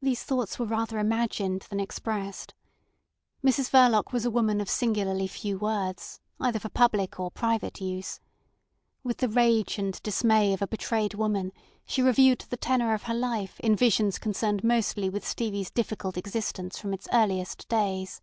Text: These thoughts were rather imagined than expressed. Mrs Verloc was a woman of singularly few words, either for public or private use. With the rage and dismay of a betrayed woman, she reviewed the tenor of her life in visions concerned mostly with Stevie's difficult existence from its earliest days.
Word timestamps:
These 0.00 0.22
thoughts 0.22 0.60
were 0.60 0.66
rather 0.66 1.00
imagined 1.00 1.62
than 1.62 1.80
expressed. 1.80 2.54
Mrs 3.44 3.70
Verloc 3.70 4.12
was 4.12 4.24
a 4.24 4.30
woman 4.30 4.60
of 4.60 4.70
singularly 4.70 5.26
few 5.26 5.58
words, 5.58 6.20
either 6.38 6.60
for 6.60 6.68
public 6.68 7.18
or 7.18 7.28
private 7.32 7.80
use. 7.80 8.20
With 9.02 9.16
the 9.16 9.28
rage 9.28 9.78
and 9.80 10.00
dismay 10.04 10.52
of 10.52 10.62
a 10.62 10.68
betrayed 10.68 11.14
woman, 11.14 11.50
she 11.84 12.02
reviewed 12.02 12.44
the 12.50 12.56
tenor 12.56 12.94
of 12.94 13.02
her 13.10 13.14
life 13.14 13.58
in 13.58 13.74
visions 13.74 14.16
concerned 14.20 14.62
mostly 14.62 15.10
with 15.10 15.26
Stevie's 15.26 15.72
difficult 15.72 16.16
existence 16.16 16.78
from 16.78 16.94
its 16.94 17.08
earliest 17.12 17.66
days. 17.68 18.22